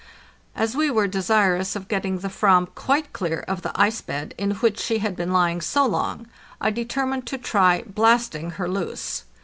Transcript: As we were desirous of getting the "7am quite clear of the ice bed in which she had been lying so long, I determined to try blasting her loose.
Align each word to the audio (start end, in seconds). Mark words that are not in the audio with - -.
As 0.55 0.75
we 0.75 0.89
were 0.89 1.05
desirous 1.05 1.75
of 1.75 1.87
getting 1.87 2.17
the 2.17 2.27
"7am 2.27 2.73
quite 2.73 3.13
clear 3.13 3.41
of 3.47 3.61
the 3.61 3.71
ice 3.79 4.01
bed 4.01 4.33
in 4.35 4.49
which 4.55 4.79
she 4.79 4.97
had 4.97 5.15
been 5.15 5.31
lying 5.31 5.61
so 5.61 5.85
long, 5.85 6.25
I 6.59 6.71
determined 6.71 7.27
to 7.27 7.37
try 7.37 7.83
blasting 7.85 8.49
her 8.57 8.67
loose. 8.67 9.25